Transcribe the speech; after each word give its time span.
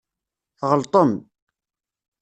Tɣelṭem. 0.59 1.11